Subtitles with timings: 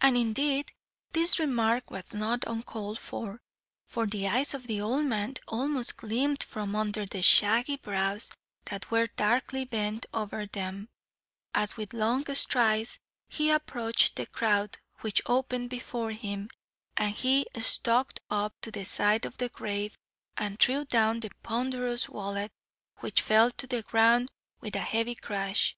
[0.00, 0.72] And indeed
[1.12, 3.40] this remark was not uncalled for,
[3.86, 8.32] for the eyes of the old man almost gleamed from under the shaggy brows
[8.64, 10.88] that were darkly bent over them,
[11.54, 12.98] as, with long strides,
[13.28, 16.50] he approached the crowd which opened before him,
[16.96, 19.96] and he stalked up to the side of the grave
[20.36, 22.50] and threw down the ponderous wallet,
[22.96, 24.28] which fell to the ground
[24.60, 25.76] with a heavy crash.